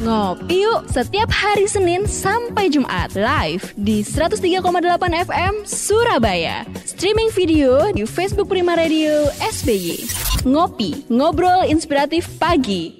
[0.00, 4.72] Ngopi yuk setiap hari Senin sampai Jumat live di 103,8
[5.28, 6.64] FM Surabaya.
[6.88, 10.08] Streaming video di Facebook Prima Radio SBY.
[10.48, 12.96] Ngopi, ngobrol inspiratif pagi.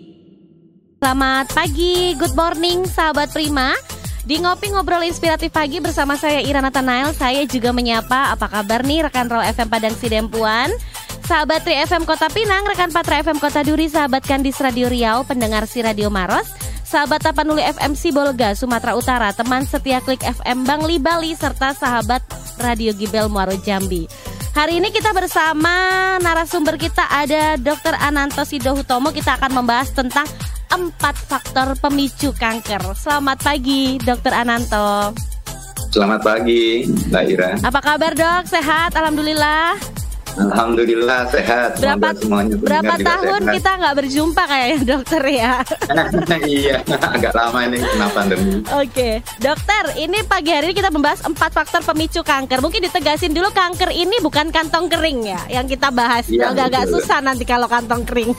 [1.01, 3.73] Selamat pagi, good morning sahabat Prima.
[4.21, 9.09] Di Ngopi Ngobrol Inspiratif Pagi bersama saya Ira Nathanael, saya juga menyapa apa kabar nih
[9.09, 10.69] rekan Roll FM Padang Sidempuan.
[11.25, 15.65] Sahabat Tri FM Kota Pinang, rekan Patra FM Kota Duri, sahabat Kandis Radio Riau, pendengar
[15.65, 16.47] si Radio Maros,
[16.91, 22.19] sahabat Tapanuli FM Sibolga, Sumatera Utara, teman setia Klik FM Bangli Bali, serta sahabat
[22.59, 24.11] Radio Gibel Muaro Jambi.
[24.51, 27.95] Hari ini kita bersama narasumber kita ada Dr.
[27.95, 29.15] Ananto Sidohutomo.
[29.15, 30.27] Kita akan membahas tentang
[30.75, 32.83] empat faktor pemicu kanker.
[32.99, 34.35] Selamat pagi, Dr.
[34.35, 35.15] Ananto.
[35.95, 37.51] Selamat pagi, Mbak Ira.
[37.63, 38.51] Apa kabar dok?
[38.51, 38.91] Sehat?
[38.99, 40.00] Alhamdulillah.
[40.39, 41.83] Alhamdulillah sehat.
[41.83, 43.55] Berapa semuanya berapa tahun sehat.
[43.59, 45.53] kita nggak berjumpa kayaknya dokter ya?
[46.47, 48.53] iya, agak lama ini kena pandemi.
[48.71, 49.11] Oke,
[49.43, 52.59] dokter, ini pagi hari ini kita membahas empat faktor pemicu kanker.
[52.63, 56.29] Mungkin ditegasin dulu kanker ini bukan kantong kering ya, yang kita bahas.
[56.31, 58.31] Iya, Agak-agak susah nanti kalau kantong kering.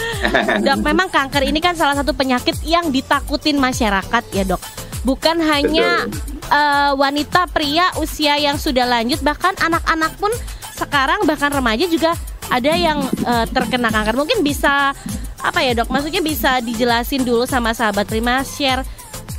[0.66, 4.60] dok, memang kanker ini kan salah satu penyakit yang ditakutin masyarakat ya dok.
[5.00, 6.04] Bukan hanya
[6.50, 10.32] eh, wanita, pria, usia yang sudah lanjut, bahkan anak-anak pun
[10.80, 12.16] sekarang bahkan remaja juga
[12.48, 14.16] ada yang eh, terkena kanker.
[14.16, 14.96] Mungkin bisa
[15.40, 15.92] apa ya dok?
[15.92, 18.80] Maksudnya bisa dijelasin dulu sama sahabat Prima share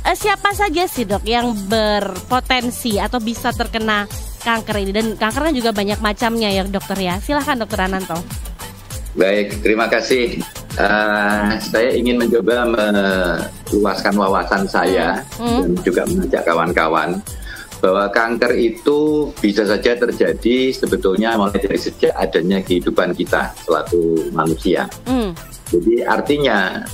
[0.06, 4.06] eh, siapa saja sih dok yang berpotensi atau bisa terkena
[4.42, 7.18] kanker ini dan kanker kan juga banyak macamnya ya dokter ya.
[7.18, 8.18] Silahkan dokter Ananto.
[9.12, 10.40] Baik, terima kasih.
[10.72, 15.68] Eh, saya ingin mencoba meluaskan wawasan saya Hmm.
[15.68, 17.20] dan juga mengajak kawan-kawan
[17.82, 24.86] bahwa kanker itu bisa saja terjadi sebetulnya mulai dari sejak adanya kehidupan kita selaku manusia.
[25.02, 25.34] Hmm.
[25.74, 26.86] Jadi artinya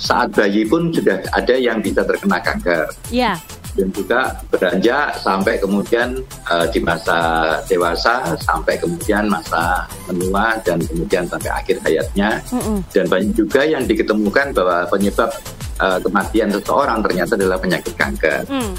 [0.00, 2.88] saat bayi pun sudah ada yang bisa terkena kanker.
[3.12, 3.36] Ya.
[3.78, 11.22] dan juga beranjak sampai kemudian eh, di masa dewasa sampai kemudian masa menua dan kemudian
[11.30, 12.82] sampai akhir hayatnya Mm-mm.
[12.90, 15.30] dan banyak juga yang diketemukan bahwa penyebab
[15.78, 18.42] eh, kematian seseorang ternyata adalah penyakit kanker.
[18.50, 18.74] Hmm.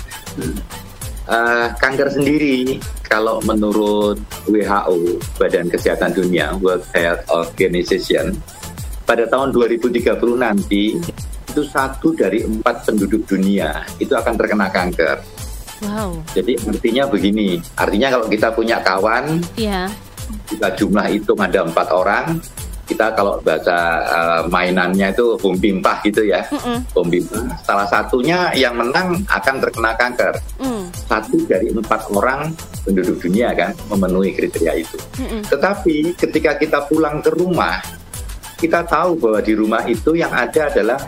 [1.31, 2.75] Eh, kanker sendiri
[3.07, 4.19] kalau menurut
[4.51, 8.35] WHO Badan Kesehatan Dunia World Health Organization
[9.07, 10.99] pada tahun 2030 nanti
[11.47, 15.23] itu satu dari empat penduduk dunia itu akan terkena kanker.
[15.87, 16.19] Wow.
[16.35, 19.87] Jadi artinya begini, artinya kalau kita punya kawan, Ya.
[20.51, 22.43] kita jumlah itu ada empat orang,
[22.91, 26.91] kita kalau bahasa eh, mainannya itu bom pimpah gitu ya, Mm-mm.
[26.91, 27.39] bom pimpah.
[27.63, 30.35] Salah satunya yang menang akan terkena kanker.
[30.59, 30.80] Mm.
[31.11, 32.55] Satu dari empat orang
[32.87, 34.95] penduduk dunia kan memenuhi kriteria itu.
[35.19, 35.43] Mm-mm.
[35.43, 37.83] Tetapi ketika kita pulang ke rumah,
[38.55, 41.03] kita tahu bahwa di rumah itu yang ada adalah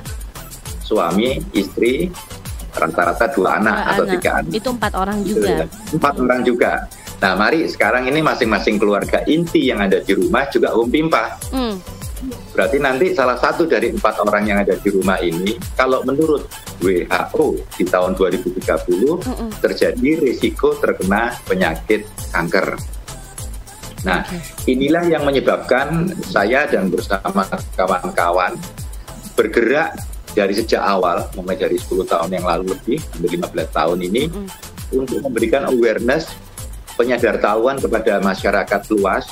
[0.84, 2.12] suami, istri,
[2.75, 4.14] rata-rata dua anak Dua atau anak.
[4.19, 4.52] tiga anak.
[4.52, 5.50] Itu empat orang Gitu juga.
[5.50, 5.66] ya.
[5.96, 6.72] Empat orang juga.
[7.24, 11.28] Nah, mari sekarang ini masing-masing keluarga inti yang ada di rumah juga home pimpah.
[11.56, 11.80] Hmm.
[12.53, 16.47] Berarti nanti salah satu dari empat orang yang ada di rumah ini, kalau menurut
[16.79, 17.45] WHO
[17.75, 19.50] di tahun 2030 Mm-mm.
[19.59, 22.75] terjadi risiko terkena penyakit kanker.
[24.03, 24.28] Nah,
[24.67, 27.47] inilah yang menyebabkan saya dan bersama
[27.79, 28.59] kawan-kawan
[29.34, 29.95] bergerak
[30.35, 34.47] dari sejak awal, mulai dari 10 tahun yang lalu lebih, hampir 15 tahun ini, Mm-mm.
[34.91, 36.35] untuk memberikan awareness,
[37.00, 39.25] penyadartahuan kepada masyarakat luas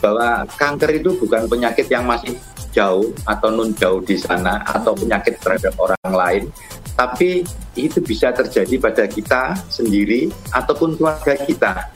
[0.00, 2.36] bahwa kanker itu bukan penyakit yang masih
[2.76, 6.44] jauh atau non jauh di sana atau penyakit terhadap orang lain,
[6.92, 7.44] tapi
[7.76, 11.88] itu bisa terjadi pada kita sendiri ataupun keluarga kita.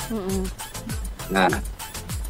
[1.33, 1.49] Nah,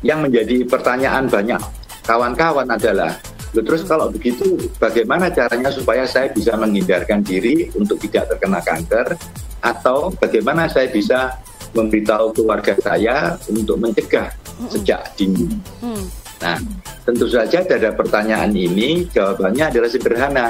[0.03, 1.63] yang menjadi pertanyaan banyak
[2.03, 3.15] kawan-kawan adalah,
[3.55, 9.15] "Loh, terus kalau begitu bagaimana caranya supaya saya bisa menghindarkan diri untuk tidak terkena kanker
[9.61, 11.37] atau bagaimana saya bisa
[11.73, 14.31] memberitahu keluarga saya untuk mencegah
[14.71, 15.47] sejak dini?"
[15.81, 16.05] Hmm.
[16.41, 16.57] Nah,
[17.05, 20.49] tentu saja dari pertanyaan ini jawabannya adalah sederhana.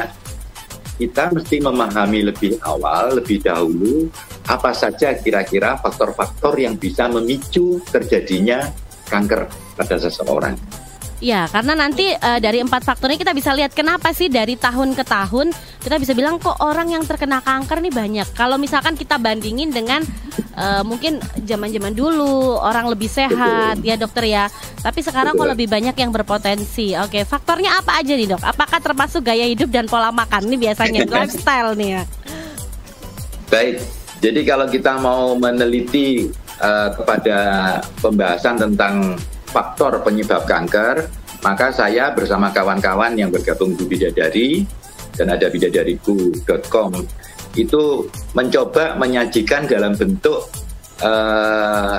[1.00, 4.06] Kita mesti memahami lebih awal, lebih dahulu
[4.44, 8.68] apa saja kira-kira faktor-faktor yang bisa memicu terjadinya
[9.08, 9.48] kanker
[9.80, 10.54] pada seseorang.
[11.20, 14.96] Ya, karena nanti eh, dari empat faktor ini kita bisa lihat kenapa sih dari tahun
[14.96, 15.52] ke tahun
[15.84, 18.28] kita bisa bilang kok orang yang terkena kanker nih banyak.
[18.32, 20.00] Kalau misalkan kita bandingin dengan
[20.56, 24.48] eh, mungkin zaman-zaman dulu orang lebih sehat ya dokter ya.
[24.80, 26.96] Tapi sekarang kok lebih banyak yang berpotensi.
[26.96, 28.40] Oke, faktornya apa aja nih dok?
[28.40, 32.02] Apakah termasuk gaya hidup dan pola makan nih biasanya lifestyle nih ya?
[33.52, 33.76] Baik,
[34.24, 36.32] jadi kalau kita mau meneliti
[36.64, 37.38] eh, kepada
[38.00, 39.20] pembahasan tentang
[39.50, 41.10] faktor penyebab kanker,
[41.42, 44.62] maka saya bersama kawan-kawan yang bergabung di Bidadari
[45.18, 46.90] dan ada bidadariku.com
[47.58, 50.46] itu mencoba menyajikan dalam bentuk
[51.02, 51.98] uh,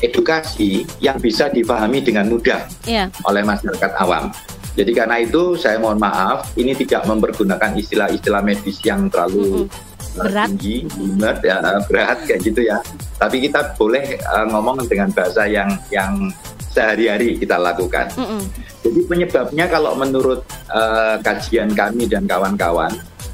[0.00, 3.08] edukasi yang bisa dipahami dengan mudah yeah.
[3.24, 4.32] oleh masyarakat awam.
[4.76, 10.20] Jadi karena itu saya mohon maaf, ini tidak mempergunakan istilah-istilah medis yang terlalu mm -hmm.
[10.20, 10.48] berat.
[10.52, 10.76] tinggi,
[11.18, 12.78] berat, ya, berat kayak gitu ya.
[13.18, 16.32] Tapi kita boleh uh, ngomong dengan bahasa yang yang
[16.70, 18.08] sehari-hari kita lakukan.
[18.16, 18.42] Mm -hmm.
[18.80, 20.40] Jadi penyebabnya kalau menurut
[20.70, 22.90] uh, kajian kami dan kawan-kawan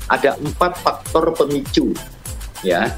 [0.06, 1.92] ada empat faktor pemicu,
[2.62, 2.90] ya.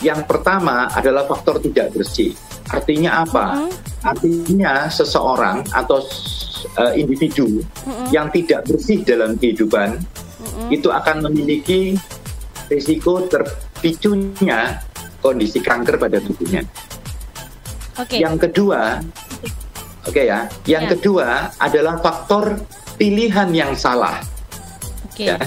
[0.00, 2.32] Yang pertama adalah faktor tidak bersih.
[2.72, 3.46] Artinya apa?
[3.54, 3.72] Mm -hmm.
[4.00, 6.00] Artinya seseorang atau
[6.76, 8.06] uh, individu mm-hmm.
[8.12, 10.68] yang tidak bersih dalam kehidupan mm-hmm.
[10.74, 11.96] itu akan memiliki
[12.70, 14.78] risiko terpicunya
[15.20, 16.64] kondisi kanker pada tubuhnya.
[17.98, 18.22] Okay.
[18.22, 19.02] Yang kedua,
[20.06, 20.92] oke okay ya, yang yeah.
[20.94, 21.28] kedua
[21.58, 22.60] adalah faktor
[23.00, 24.22] pilihan yang salah.
[25.10, 25.34] Okay.
[25.34, 25.38] Ya.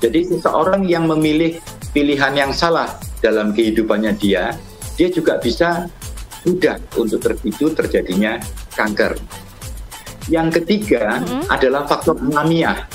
[0.00, 1.60] Jadi seseorang yang memilih
[1.92, 2.88] pilihan yang salah
[3.20, 4.56] dalam kehidupannya dia,
[4.96, 5.88] dia juga bisa
[6.48, 8.40] mudah untuk terpicu terjadinya
[8.72, 9.16] kanker.
[10.32, 11.52] Yang ketiga mm-hmm.
[11.52, 12.88] adalah faktor alamiah.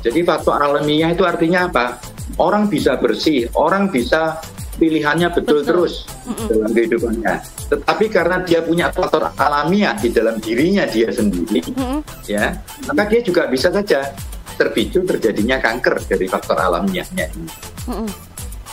[0.00, 2.00] Jadi faktor alamiah itu artinya apa?
[2.40, 4.40] Orang bisa bersih, orang bisa
[4.80, 5.68] pilihannya betul, betul.
[5.68, 6.08] terus
[6.48, 7.34] dalam kehidupannya.
[7.68, 12.00] Tetapi karena dia punya faktor alamiah di dalam dirinya dia sendiri, mm-hmm.
[12.24, 12.56] ya,
[12.88, 14.08] maka dia juga bisa saja
[14.56, 17.52] terpicu terjadinya kanker dari faktor alamiahnya ini.
[17.84, 18.08] Mm-hmm.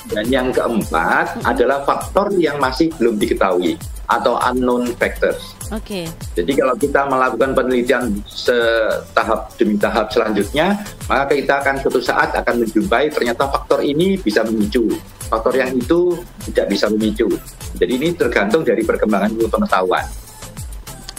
[0.07, 1.51] Dan yang keempat mm-hmm.
[1.51, 3.75] adalah faktor yang masih belum diketahui
[4.07, 5.56] atau unknown factors.
[5.75, 6.05] Oke.
[6.05, 6.05] Okay.
[6.39, 10.79] Jadi kalau kita melakukan penelitian setahap demi tahap selanjutnya,
[11.11, 14.87] maka kita akan suatu saat akan menjumpai ternyata faktor ini bisa memicu,
[15.27, 16.15] faktor yang itu
[16.51, 17.27] tidak bisa memicu.
[17.75, 20.07] Jadi ini tergantung dari perkembangan ilmu pengetahuan.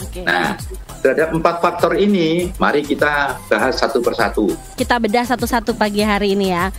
[0.09, 0.23] Okay.
[0.23, 0.55] Nah,
[1.03, 4.49] terhadap empat faktor ini, mari kita bahas satu persatu.
[4.79, 6.71] Kita bedah satu-satu pagi hari ini ya.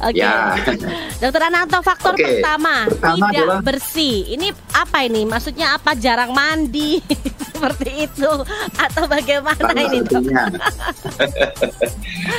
[0.00, 0.16] Oke.
[0.16, 0.24] Okay.
[0.24, 0.56] Ya.
[1.20, 2.40] Dokter Ananto, faktor okay.
[2.40, 3.60] pertama, pertama tidak adalah...
[3.60, 4.16] bersih.
[4.32, 5.28] Ini apa ini?
[5.28, 5.92] Maksudnya apa?
[5.92, 7.04] Jarang mandi
[7.52, 8.30] seperti itu
[8.80, 10.00] atau bagaimana Sama ini?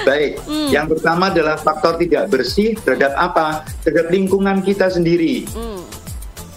[0.10, 0.32] Baik.
[0.50, 0.70] Hmm.
[0.74, 3.62] Yang pertama adalah faktor tidak bersih terhadap apa?
[3.86, 5.46] Terhadap lingkungan kita sendiri.
[5.54, 5.86] Hmm.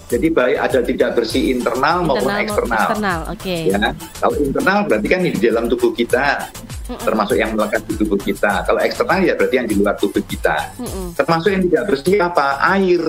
[0.05, 2.77] Jadi baik ada tidak bersih internal, internal maupun eksternal.
[2.77, 3.41] Eksternal, oke.
[3.41, 3.63] Okay.
[3.73, 3.81] Ya,
[4.21, 6.53] kalau internal berarti kan di dalam tubuh kita
[6.85, 8.65] termasuk yang melekat di tubuh kita.
[8.69, 10.77] Kalau eksternal ya berarti yang di luar tubuh kita.
[10.77, 11.17] Mm-mm.
[11.17, 12.47] Termasuk yang tidak bersih apa?
[12.77, 13.03] Air.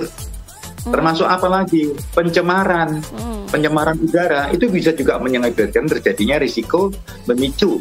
[0.86, 0.92] Mm.
[0.92, 1.92] Termasuk apa lagi?
[2.16, 3.00] Pencemaran.
[3.00, 3.42] Mm.
[3.52, 6.88] Pencemaran udara itu bisa juga menyebabkan terjadinya risiko
[7.28, 7.78] memicu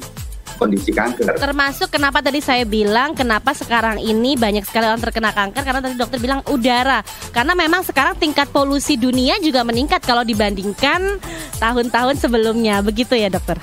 [0.56, 1.36] kondisi kanker.
[1.36, 5.96] Termasuk kenapa tadi saya bilang kenapa sekarang ini banyak sekali orang terkena kanker karena tadi
[6.00, 7.04] dokter bilang udara.
[7.36, 11.20] Karena memang sekarang tingkat polusi dunia juga meningkat kalau dibandingkan
[11.60, 12.80] tahun-tahun sebelumnya.
[12.80, 13.60] Begitu ya, dokter?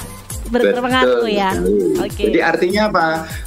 [0.53, 1.57] Berpengaruh ya.
[2.05, 2.29] Okay.
[2.29, 3.07] Jadi artinya apa?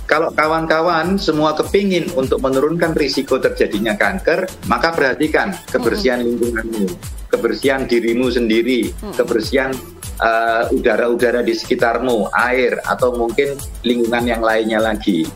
[0.09, 6.29] Kalau kawan-kawan semua kepingin untuk menurunkan risiko terjadinya kanker, maka perhatikan kebersihan mm -hmm.
[6.33, 6.85] lingkunganmu,
[7.29, 9.13] kebersihan dirimu sendiri, mm -hmm.
[9.15, 9.71] kebersihan
[10.15, 13.53] udara uh, udara-udara di sekitarmu, air atau mungkin
[13.83, 15.27] lingkungan yang lainnya lagi.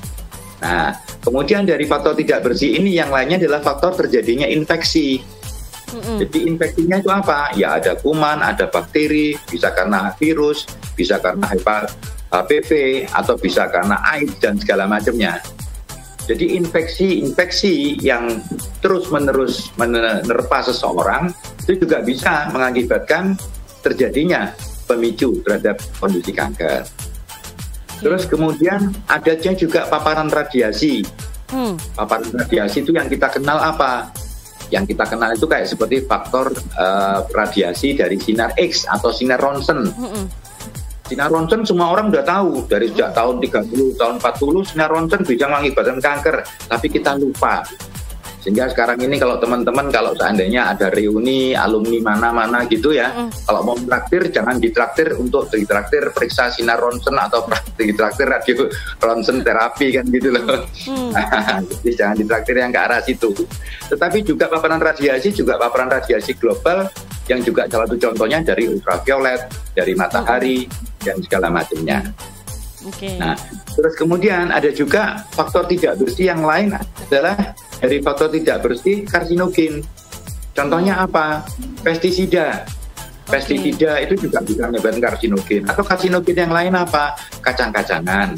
[0.60, 0.92] Nah,
[1.24, 5.39] kemudian dari faktor tidak bersih ini yang lainnya adalah faktor terjadinya infeksi.
[5.90, 6.18] Mm-hmm.
[6.22, 7.40] Jadi infeksinya itu apa?
[7.58, 11.50] Ya ada kuman, ada bakteri, bisa karena virus, bisa karena
[12.30, 12.70] HPV
[13.10, 15.42] atau bisa karena AIDS dan segala macamnya.
[16.30, 18.38] Jadi infeksi-infeksi yang
[18.86, 21.34] terus-menerus menerpa seseorang
[21.66, 23.34] itu juga bisa mengakibatkan
[23.82, 24.54] terjadinya
[24.86, 26.86] pemicu terhadap kondisi kanker.
[28.00, 31.02] Terus kemudian adanya juga paparan radiasi.
[31.50, 31.82] Hmm.
[31.98, 34.14] Paparan radiasi itu yang kita kenal apa?
[34.70, 39.90] Yang kita kenal itu kayak seperti faktor uh, radiasi dari sinar X atau sinar Ronsen.
[39.90, 40.26] Hmm.
[41.10, 45.50] Sinar ronsen semua orang udah tahu dari sejak tahun 30, tahun 40 sinar ronsen bisa
[45.50, 47.66] mengakibatkan kanker, tapi kita lupa.
[48.40, 53.44] Sehingga sekarang ini kalau teman-teman kalau seandainya ada reuni alumni mana-mana gitu ya, mm.
[53.44, 57.44] kalau mau traktir jangan ditraktir untuk ditraktir periksa sinar ronsen atau
[57.76, 58.72] ditraktir radio
[59.04, 60.64] ronsen terapi kan gitu loh.
[60.88, 61.12] Mm.
[61.84, 63.28] Jadi jangan ditraktir yang ke arah situ.
[63.92, 66.88] Tetapi juga paparan radiasi juga paparan radiasi global
[67.28, 71.04] yang juga salah satu contohnya dari ultraviolet, dari matahari mm.
[71.04, 72.00] dan segala macamnya.
[72.80, 73.20] Okay.
[73.20, 73.36] Nah,
[73.76, 77.36] terus kemudian ada juga faktor tidak bersih yang lain adalah
[77.80, 79.82] dari faktor tidak bersih karsinogen.
[80.52, 81.48] Contohnya apa?
[81.80, 82.68] Pestisida.
[83.30, 84.06] Pestisida okay.
[84.10, 85.64] itu juga bisa menyebabkan karsinogen.
[85.64, 87.16] Atau karsinogen yang lain apa?
[87.40, 88.36] Kacang-kacangan.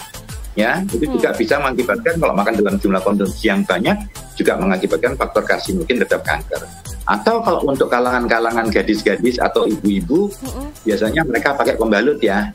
[0.52, 1.16] Ya, itu hmm.
[1.16, 3.96] juga bisa mengakibatkan kalau makan dalam jumlah konsumsi yang banyak
[4.36, 6.62] juga mengakibatkan faktor karsinogen terhadap kanker.
[7.08, 10.84] Atau kalau untuk kalangan-kalangan gadis-gadis atau ibu-ibu, hmm.
[10.84, 12.52] biasanya mereka pakai pembalut ya.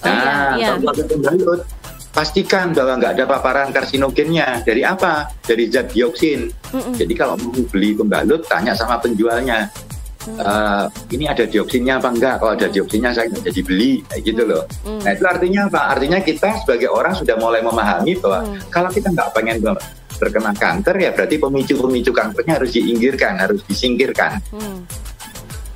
[0.00, 1.60] Oh, iya, nah, iya, pakai pembalut
[2.10, 4.66] pastikan bahwa nggak ada paparan karsinogennya.
[4.66, 5.30] Dari apa?
[5.42, 6.50] Dari zat dioksin.
[6.74, 6.94] Mm-mm.
[6.98, 9.70] Jadi kalau mau beli pembalut, tanya sama penjualnya.
[10.20, 10.84] "Eh,
[11.16, 12.44] ini ada dioksinnya apa enggak?
[12.44, 14.62] Kalau ada dioksinnya saya nggak jadi beli, kayak gitu loh.
[14.84, 15.00] Mm.
[15.00, 15.80] Nah itu artinya apa?
[15.96, 18.60] Artinya kita sebagai orang sudah mulai memahami bahwa Hmm.
[18.68, 19.56] kalau kita nggak pengen
[20.20, 24.36] terkena kanker ya berarti pemicu-pemicu kankernya harus diinggirkan, harus disingkirkan.
[24.52, 24.78] Mm.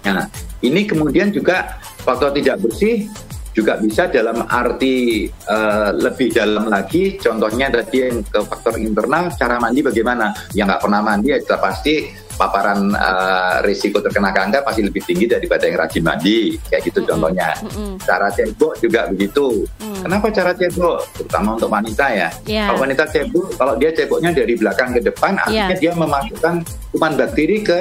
[0.04, 0.28] Nah,
[0.60, 3.08] ini kemudian juga faktor tidak bersih
[3.54, 7.14] juga bisa dalam arti eh, lebih dalam lagi.
[7.16, 10.34] Contohnya tadi yang ke faktor internal, cara mandi bagaimana?
[10.52, 11.94] Yang nggak pernah mandi ya sudah pasti
[12.34, 16.58] paparan eh, risiko terkena kanker pasti lebih tinggi daripada yang rajin mandi.
[16.66, 17.10] Kayak gitu Mm-mm.
[17.14, 17.48] contohnya.
[17.62, 17.92] Mm-mm.
[18.02, 19.62] Cara cebok juga begitu.
[19.78, 20.02] Mm.
[20.02, 20.98] Kenapa cara cebok?
[21.14, 22.28] Terutama untuk wanita ya.
[22.50, 22.66] Ya.
[22.68, 25.78] Kalau wanita cebok, kalau dia ceboknya dari belakang ke depan, artinya Iya.
[25.78, 26.54] dia memasukkan
[26.90, 27.78] kuman bakteri ke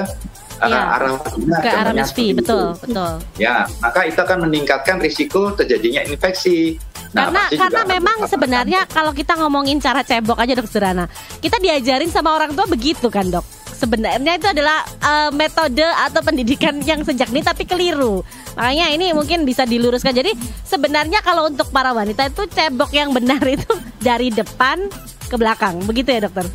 [0.64, 0.82] uh, Iya.
[0.96, 1.12] arah.
[1.60, 3.12] Ke arah misfi, seperti betul, betul.
[3.36, 6.80] Ya, maka itu akan meningkatkan risiko terjadinya infeksi.
[7.14, 11.06] Nah, karena karena memang sebenarnya kalau kita ngomongin cara cebok aja dok Surana,
[11.38, 13.46] kita diajarin sama orang tua begitu kan dok.
[13.74, 18.24] Sebenarnya itu adalah eh, metode atau pendidikan yang sejak ini tapi keliru.
[18.58, 20.16] Makanya ini mungkin bisa diluruskan.
[20.16, 23.70] Jadi sebenarnya kalau untuk para wanita itu cebok yang benar itu
[24.02, 24.88] dari depan
[25.30, 26.48] ke belakang, begitu ya dokter?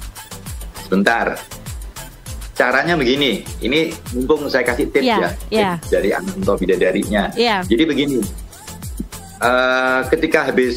[0.89, 1.58] Sebentar.
[2.59, 5.71] Caranya begini, ini mumpung saya kasih tips Iya, ya, iya.
[5.79, 7.31] tips dari Ananto Bidadarinya.
[7.39, 7.63] Iya.
[7.63, 8.19] Jadi begini,
[9.39, 10.75] eh, ketika habis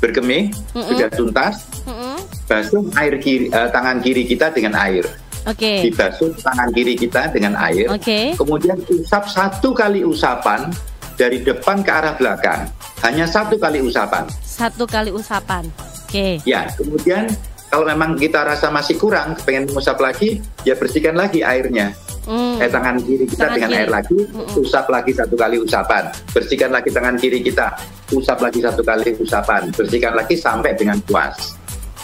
[0.00, 0.88] berkemih Mm-mm.
[0.88, 2.16] sudah tuntas, Mm-mm.
[2.48, 5.04] basuh air kiri, eh, tangan kiri kita dengan air.
[5.44, 7.88] Oke, Dibasuh tangan kiri kita dengan air.
[7.88, 10.68] oke, Kemudian usap satu kali usapan
[11.14, 12.68] dari depan ke arah belakang.
[13.00, 14.24] Hanya satu kali usapan.
[14.42, 15.64] satu kali usapan.
[16.08, 17.28] Oke, Ya, kemudian
[17.68, 21.92] kalau memang kita rasa masih kurang, pengen mengusap lagi, ya bersihkan lagi airnya.
[22.28, 22.60] Hmm.
[22.60, 23.80] Eh tangan kiri kita Tangan dengan kiri.
[23.80, 24.60] air lagi, Mm-mm.
[24.60, 26.12] usap lagi satu kali usapan.
[26.32, 27.72] Bersihkan lagi tangan kiri kita,
[28.12, 29.72] usap lagi satu kali usapan.
[29.72, 31.56] Bersihkan lagi sampai dengan puas.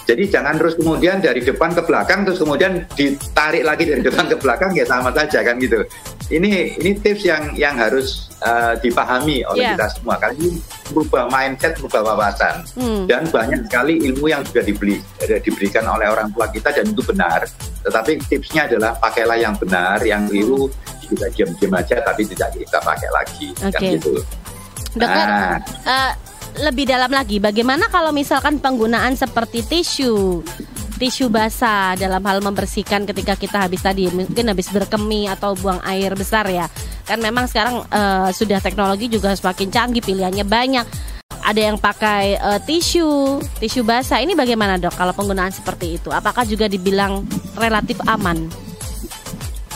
[0.05, 4.37] Jadi jangan terus kemudian dari depan ke belakang terus kemudian ditarik lagi dari depan ke
[4.37, 5.81] belakang ya sama saja kan gitu.
[6.25, 9.77] Ini ini tips yang yang harus uh, dipahami oleh Iya.
[9.77, 10.57] kita semua karena ini
[10.89, 13.05] merubah mindset, merubah wawasan Hmm.
[13.05, 17.05] dan banyak sekali ilmu yang juga dibeli eh, diberikan oleh orang tua kita dan itu
[17.05, 17.45] benar.
[17.85, 20.73] Tetapi tipsnya adalah pakailah yang benar, yang keliru
[21.05, 23.89] kita diam-diam aja tapi tidak kita pakai lagi kan Oke.
[23.93, 24.13] gitu.
[24.95, 26.13] Dokter, Nah, eh,
[26.63, 30.41] lebih dalam lagi, bagaimana kalau misalkan penggunaan seperti tisu,
[30.97, 36.15] tisu basah dalam hal membersihkan ketika kita habis tadi, mungkin habis berkemih atau buang air
[36.15, 36.71] besar ya?
[37.05, 40.87] Kan memang sekarang eh, sudah teknologi juga semakin canggih, pilihannya banyak.
[41.45, 44.23] Ada yang pakai eh, tisu, tisu basah.
[44.23, 44.95] Ini bagaimana dok?
[44.95, 47.27] Kalau penggunaan seperti itu, apakah juga dibilang
[47.59, 48.49] relatif aman?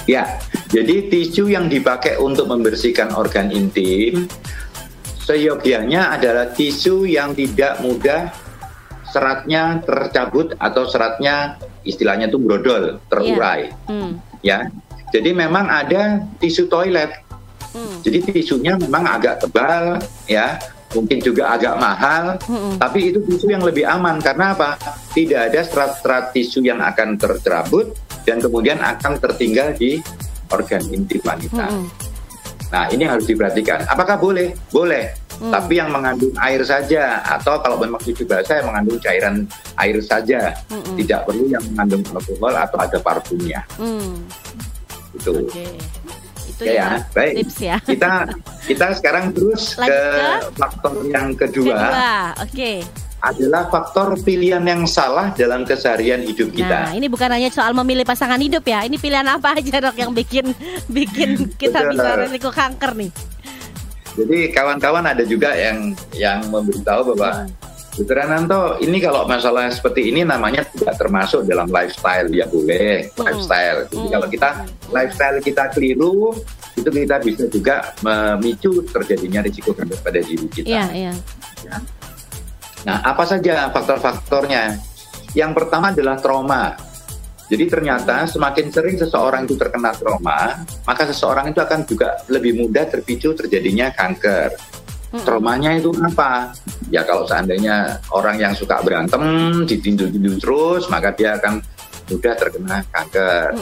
[0.08, 0.40] Ya,
[0.72, 4.24] jadi tisu yang dipakai untuk membersihkan organ intim
[5.28, 8.32] seyogianya adalah tisu yang tidak mudah
[9.10, 14.20] seratnya tercabut atau seratnya istilahnya itu brodol, terurai, Hmm.
[14.44, 14.68] ya.
[15.08, 17.12] Jadi memang ada tisu toilet.
[17.72, 18.00] Hmm.
[18.04, 20.60] Jadi tisunya memang agak tebal, ya.
[20.88, 22.80] Mungkin juga agak mahal, Hmm.
[22.80, 24.80] tapi itu tisu yang lebih aman karena apa?
[25.12, 27.92] Tidak ada serat-serat tisu yang akan tercerabut
[28.24, 30.00] dan kemudian akan tertinggal di
[30.48, 31.68] organ intim wanita.
[31.68, 31.88] Hmm.
[32.68, 33.88] Nah, ini harus diperhatikan.
[33.88, 34.52] Apakah boleh?
[34.68, 35.12] Boleh.
[35.38, 35.54] Hmm.
[35.54, 39.46] Tapi yang mengandung air saja atau kalau memang tisu basah yang mengandung cairan
[39.78, 40.50] air saja.
[40.66, 40.98] Hmm.
[40.98, 43.62] Tidak perlu yang mengandung alkohol atau ada parfumnya.
[43.78, 44.26] Hmm.
[45.14, 45.46] Gitu.
[45.46, 45.66] Oke.
[46.48, 47.34] Itu ya, ya, baik.
[47.38, 47.76] tips ya.
[47.78, 48.12] Kita
[48.66, 50.26] kita sekarang terus Lanjut ke ke?
[50.58, 52.72] faktor yang kedua, Kedua, oke.
[53.18, 56.90] adalah faktor pilihan yang salah dalam keseharian hidup kita.
[56.90, 58.82] Nah, ini bukan hanya soal memilih pasangan hidup ya.
[58.82, 60.50] Ini pilihan apa aja dok yang bikin
[60.90, 61.94] bikin kita Betul.
[61.94, 63.10] bisa resiko kanker nih.
[64.18, 67.46] Jadi kawan-kawan ada juga yang yang memberitahu bahwa
[67.98, 73.26] Dokter Ananto, ini kalau masalah seperti ini namanya tidak termasuk dalam lifestyle ya boleh Hmm.
[73.26, 73.78] lifestyle.
[73.90, 74.12] Jadi Hmm.
[74.14, 74.48] kalau kita
[74.94, 76.30] lifestyle kita keliru,
[76.78, 80.66] itu kita bisa juga memicu terjadinya risiko kanker pada diri kita.
[80.70, 81.12] Iya, iya.
[82.86, 84.78] Nah, apa saja faktor-faktornya?
[85.34, 86.78] Yang pertama adalah trauma.
[87.48, 92.84] Jadi ternyata semakin sering seseorang itu terkena trauma, maka seseorang itu akan juga lebih mudah
[92.84, 94.52] terpicu terjadinya kanker.
[95.24, 96.52] Traumanya itu apa?
[96.92, 101.64] Ya kalau seandainya orang yang suka berantem, ditinju-tinju terus, maka dia akan
[102.12, 103.56] mudah terkena kanker.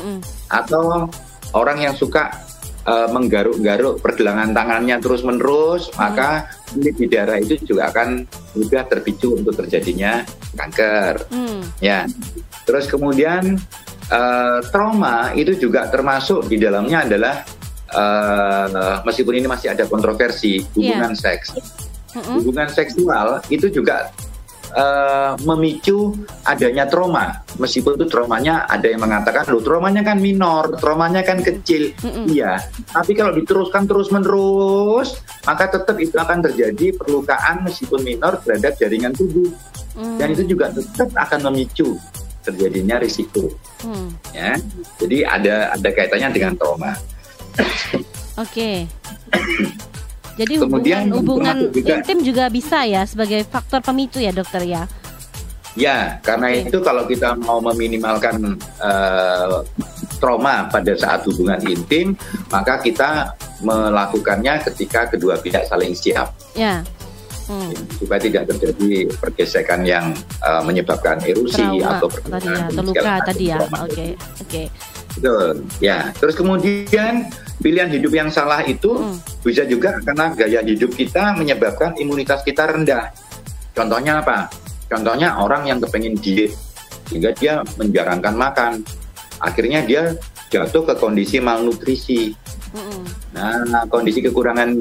[0.51, 1.07] Atau
[1.55, 2.35] orang yang suka
[2.83, 8.27] eh, menggaruk-garuk pergelangan tangannya terus-menerus, maka kulit di darah itu juga akan
[8.59, 10.27] mudah terpicu untuk terjadinya
[10.59, 11.31] kanker.
[11.31, 11.63] Hmm.
[11.79, 12.11] Ya.
[12.67, 13.57] Terus kemudian
[14.11, 17.47] eh, trauma itu juga termasuk di dalamnya adalah
[17.95, 21.55] eh, meskipun ini masih ada kontroversi hubungan seks.
[22.17, 22.43] Mm-mm.
[22.43, 24.09] Hubungan seksual itu juga
[24.73, 26.17] uh, memicu
[26.49, 27.45] adanya trauma.
[27.61, 31.93] Meskipun itu traumanya ada yang mengatakan, loh traumanya kan minor, traumanya kan kecil.
[32.05, 32.29] Mm-mm.
[32.29, 32.61] Iya,
[32.93, 39.53] tapi kalau diteruskan terus-menerus, maka tetap itu akan terjadi perlukaan meskipun minor terhadap jaringan tubuh.
[39.97, 40.21] Hmm.
[40.21, 41.97] Dan itu juga tetap akan memicu
[42.47, 43.51] terjadinya risiko.
[43.83, 44.15] Hmm.
[44.31, 44.55] Ya,
[44.97, 46.95] jadi ada ada kaitannya dengan trauma.
[48.39, 48.87] Oke.
[50.37, 54.85] Jadi Kemudian hubungan, hubungan juga- intim juga bisa ya sebagai faktor pemicu ya dokter ya.
[55.77, 56.73] Ya, karena Oke.
[56.73, 59.57] itu kalau kita mau meminimalkan eh,
[60.17, 62.17] trauma pada saat hubungan intim,
[62.49, 66.85] maka kita melakukannya ketika kedua pihak saling siap Ya.
[67.47, 67.71] Hmm.
[68.03, 70.11] supaya tidak terjadi pergesekan yang
[70.43, 73.59] eh, menyebabkan erosi Trauma atau tadi ya, pergesekan atau segala luka macam tadi ya.
[73.87, 74.07] Oke,
[74.43, 74.63] oke.
[75.17, 75.55] Betul.
[75.81, 77.13] Ya, terus kemudian
[77.63, 79.17] pilihan hidup yang salah itu Mm.
[79.47, 83.15] bisa juga karena gaya hidup kita menyebabkan imunitas kita rendah.
[83.73, 84.51] Contohnya apa?
[84.91, 86.53] Contohnya orang yang kepengen diet
[87.09, 88.73] sehingga dia menjarangkan makan.
[89.39, 90.19] Akhirnya dia
[90.51, 92.35] jatuh ke kondisi malnutrisi.
[93.37, 94.77] Nah, kondisi kekurangan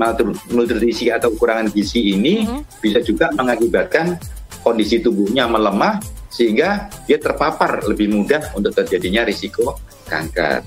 [0.52, 2.80] nutrisi atau kekurangan gizi ini Mhm.
[2.80, 4.16] bisa juga mengakibatkan
[4.64, 6.00] kondisi tubuhnya melemah
[6.32, 10.64] sehingga dia terpapar lebih mudah untuk terjadinya risiko kanker.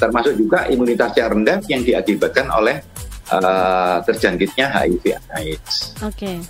[0.00, 2.80] Termasuk juga imunitasnya rendah yang diakibatkan oleh
[3.30, 6.02] eh, terjangkitnya HIV/AIDS.
[6.02, 6.42] Oke.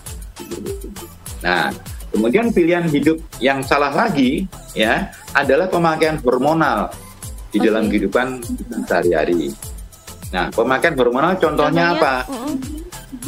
[1.45, 1.69] Nah,
[2.09, 6.89] kemudian pilihan hidup yang salah lagi ya adalah pemakaian hormonal
[7.53, 7.67] di Oke.
[7.69, 8.41] dalam kehidupan
[8.89, 9.53] sehari-hari.
[10.31, 12.15] Nah, pemakaian hormonal contohnya apa?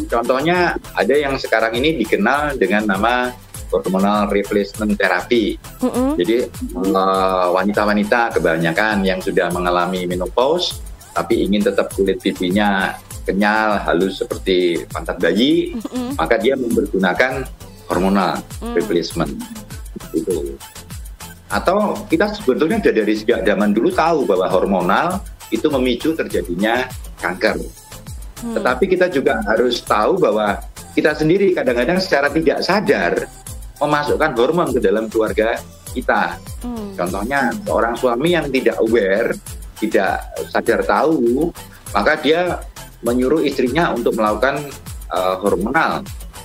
[0.06, 3.34] Contohnya ada yang sekarang ini dikenal dengan nama
[3.72, 5.56] hormonal replacement therapy.
[6.16, 10.78] Jadi eh, wanita-wanita kebanyakan yang sudah mengalami menopause
[11.12, 15.76] tapi ingin tetap kulit pipinya kenyal, halus seperti pantat bayi,
[16.18, 17.46] maka dia mempergunakan
[17.86, 18.74] hormonal Mm.
[18.78, 19.32] replacement
[20.16, 20.56] itu.
[21.52, 25.20] Atau kita sebetulnya sudah dari sejak zaman dulu tahu bahwa hormonal
[25.52, 26.88] itu memicu terjadinya
[27.20, 27.60] kanker.
[28.42, 28.54] Hmm.
[28.58, 30.58] Tetapi kita juga harus tahu bahwa
[30.96, 33.12] kita sendiri kadang-kadang secara tidak sadar
[33.78, 35.60] memasukkan hormon ke dalam keluarga
[35.92, 36.40] kita.
[36.64, 36.96] Hmm.
[36.96, 39.36] Contohnya seorang suami yang tidak aware,
[39.78, 41.52] tidak sadar tahu,
[41.92, 42.58] maka dia
[43.02, 44.62] menyuruh istrinya untuk melakukan
[45.12, 46.00] eh, hormonal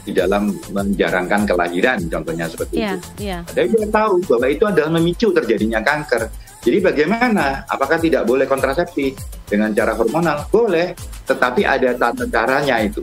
[0.08, 3.08] di dalam menjarangkan kelahiran, contohnya seperti Iya, itu.
[3.20, 3.40] iya.
[3.52, 6.32] Dan dia tahu bahwa itu adalah memicu terjadinya kanker.
[6.68, 7.64] Jadi bagaimana?
[7.64, 9.16] Apakah tidak boleh kontrasepsi
[9.48, 10.52] dengan cara hormonal?
[10.52, 10.92] Boleh,
[11.24, 13.00] tetapi ada tata caranya itu.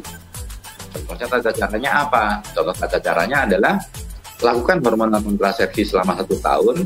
[0.92, 2.44] Contohnya tata caranya apa?
[2.53, 3.81] Contoh tata caranya adalah
[4.44, 6.77] lakukan hormonal kontrasepsi selama satu tahun,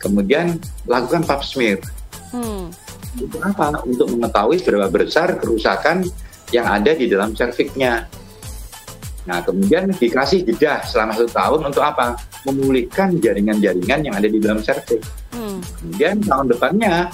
[0.00, 0.56] kemudian
[0.88, 1.84] lakukan pap smear.
[2.32, 2.72] Hmm.
[3.20, 3.84] Untuk apa?
[3.84, 6.00] Untuk mengetahui seberapa besar kerusakan
[6.48, 8.08] yang ada di dalam serviksnya.
[9.26, 12.14] Nah, kemudian dikasih jeda selama satu tahun untuk apa?
[12.46, 15.06] Memulihkan jaringan-jaringan yang ada di dalam serviks.
[15.34, 15.58] Hmm.
[15.82, 17.10] Kemudian tahun depannya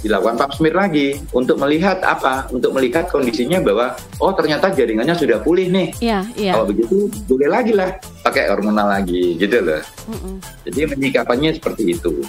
[0.00, 2.48] dilakukan pap smear lagi untuk melihat apa?
[2.48, 5.88] Untuk melihat kondisinya bahwa oh ternyata jaringannya sudah pulih nih.
[6.00, 6.52] Iya, iya.
[6.56, 9.84] Kalau begitu boleh lagi lah pakai hormonal lagi gitu loh.
[10.08, 10.40] Mm-mm.
[10.64, 12.24] Jadi menyikapannya seperti itu.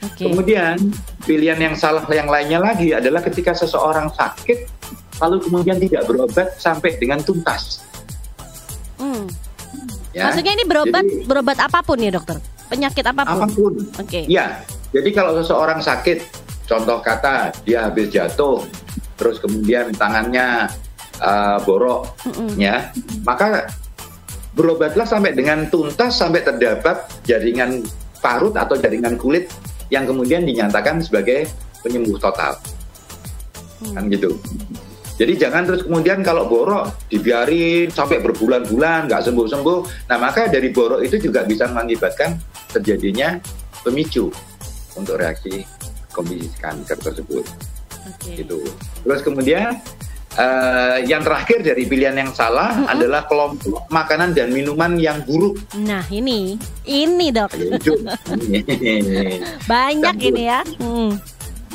[0.00, 0.32] Oke.
[0.32, 0.80] Kemudian
[1.28, 4.80] pilihan yang salah yang lainnya lagi adalah ketika seseorang sakit
[5.20, 7.84] lalu kemudian tidak berobat sampai dengan tuntas.
[9.00, 9.24] Hmm.
[10.12, 10.28] Ya.
[10.28, 12.36] Maksudnya ini berobat Jadi- berobat apa pun ya dokter?
[12.68, 13.34] Penyakit apa pun?
[13.40, 13.72] Apa pun.
[13.98, 14.28] Oke.
[14.28, 14.60] Ya,
[14.92, 16.22] jadi kalau seseorang sakit,
[16.68, 18.62] contoh kata dia habis jatuh,
[19.18, 20.70] terus kemudian tangannya
[21.18, 22.54] uh, borok, Mm-mm.
[22.54, 22.90] ya,
[23.26, 23.66] maka
[24.54, 27.82] berobatlah sampai dengan tuntas sampai terdapat jaringan
[28.18, 29.46] parut atau jaringan kulit
[29.90, 31.50] yang kemudian dinyatakan sebagai
[31.82, 32.54] penyembuh total,
[33.80, 33.94] Hmm.
[33.98, 34.36] kan gitu.
[35.20, 40.08] Jadi jangan terus kemudian kalau borok dibiarin sampai berbulan-bulan nggak sembuh-sembuh.
[40.08, 42.40] Nah maka dari borok itu juga bisa mengakibatkan
[42.72, 43.36] terjadinya
[43.84, 44.32] pemicu
[44.96, 45.60] untuk reaksi
[46.08, 47.44] kondisi kanker tersebut.
[48.08, 48.32] Oke.
[48.40, 48.64] Gitu.
[49.04, 49.76] Terus kemudian
[50.40, 52.88] eh, yang terakhir dari pilihan yang salah Mm-mm.
[52.88, 55.60] adalah kelompok makanan dan minuman yang buruk.
[55.84, 56.56] Nah ini,
[56.88, 57.52] ini dok,
[59.68, 60.64] banyak ini ya.
[60.80, 61.12] Hmm.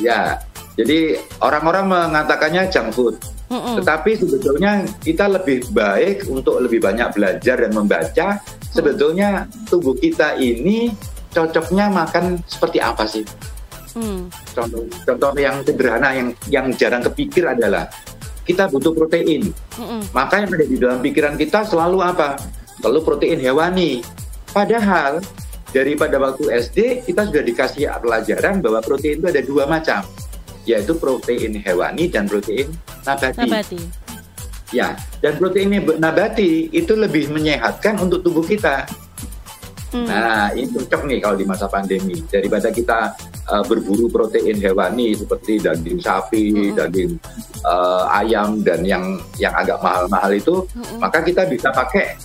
[0.02, 0.42] ya,
[0.82, 3.16] jadi orang-orang mengatakannya junk food.
[3.46, 3.78] Mm-mm.
[3.82, 8.28] Tetapi sebetulnya kita lebih baik untuk lebih banyak belajar dan membaca.
[8.74, 10.90] Sebetulnya tubuh kita ini
[11.32, 13.24] cocoknya makan seperti apa sih?
[13.96, 14.28] Hmm.
[14.52, 17.88] Contoh, contoh yang sederhana yang yang jarang kepikir adalah
[18.44, 19.50] kita butuh protein.
[19.80, 20.02] Mm-mm.
[20.12, 22.38] Maka yang ada di dalam pikiran kita selalu apa?
[22.82, 24.04] Selalu protein hewani.
[24.52, 25.24] Padahal
[25.76, 30.04] daripada waktu SD kita sudah dikasih pelajaran bahwa protein itu ada dua macam,
[30.66, 32.74] yaitu protein hewani dan protein
[33.06, 33.40] nabati.
[33.46, 33.82] Nabati.
[34.74, 38.90] Ya, dan protein nab- nabati itu lebih menyehatkan untuk tubuh kita.
[39.94, 40.08] Mm.
[40.10, 42.20] Nah, ini cocok nih kalau di masa pandemi.
[42.28, 43.14] Daripada kita
[43.48, 46.76] uh, berburu protein hewani seperti daging sapi, mm.
[46.76, 47.12] daging
[47.64, 51.00] uh, ayam dan yang yang agak mahal-mahal itu, mm.
[51.00, 52.18] maka kita bisa pakai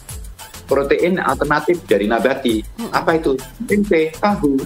[0.66, 2.64] protein alternatif dari nabati.
[2.64, 2.90] Mm.
[2.90, 3.36] Apa itu?
[3.68, 4.58] Tempe, tahu.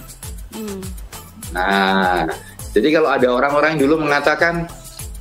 [0.57, 0.81] Mm.
[1.53, 2.25] Nah,
[2.75, 4.67] jadi kalau ada orang-orang yang dulu mengatakan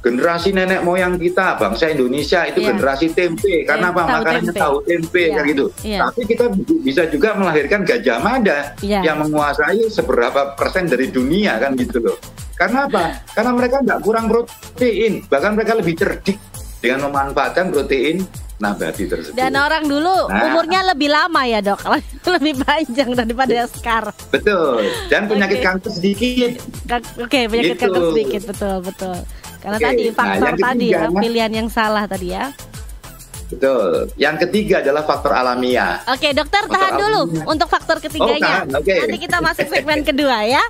[0.04, 2.70] generasi nenek moyang kita bangsa Indonesia itu yeah.
[2.76, 4.60] generasi tempe karena yeah, apa tahu makanannya tempe.
[4.60, 5.32] tahu tempe yeah.
[5.32, 6.00] kayak gitu yeah.
[6.04, 6.46] tapi kita
[6.84, 9.00] bisa juga melahirkan gajah mada yeah.
[9.00, 12.20] yang menguasai seberapa persen dari dunia kan gitu loh
[12.60, 16.38] karena apa karena mereka nggak kurang protein bahkan mereka lebih cerdik
[16.84, 18.28] dengan memanfaatkan protein
[18.64, 19.36] nabati tersebut.
[19.36, 21.84] Dan orang dulu nah, umurnya lebih lama ya dok,
[22.40, 24.16] lebih panjang daripada sekarang.
[24.32, 24.88] Betul.
[25.12, 25.68] Dan penyakit okay.
[25.68, 26.52] kanker sedikit.
[26.88, 27.84] Oke, okay, penyakit gitu.
[27.84, 29.18] kanker sedikit, betul betul.
[29.60, 29.88] Karena okay.
[29.92, 32.46] tadi nah, faktor nah, tadi ya, pilihan yang salah tadi ya.
[33.54, 34.10] Betul.
[34.18, 36.02] Yang ketiga adalah faktor alamiah.
[36.10, 38.66] Oke, dokter faktor tahan dulu untuk faktor ketiganya.
[38.68, 39.06] Oh, okay.
[39.06, 40.64] Nanti kita masuk segmen kedua ya.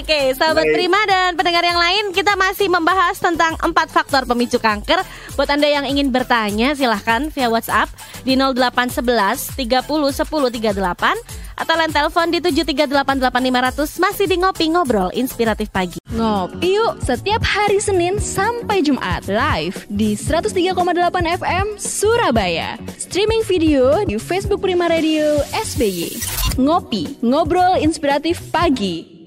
[0.00, 0.74] Oke, sahabat okay.
[0.74, 5.04] Prima dan pendengar yang lain, kita masih membahas tentang empat faktor pemicu kanker.
[5.36, 7.92] Buat Anda yang ingin bertanya, silahkan via WhatsApp
[8.24, 15.70] di 0811 30 10 38 atau line telepon di 7388500 masih di Ngopi Ngobrol Inspiratif
[15.70, 16.02] Pagi.
[16.12, 20.72] Ngopi yuk setiap hari Senin sampai Jumat live di 103,8
[21.40, 22.76] FM Surabaya.
[22.98, 26.18] Streaming video di Facebook Prima Radio SBY.
[26.60, 29.21] Ngopi Ngobrol Inspiratif Pagi.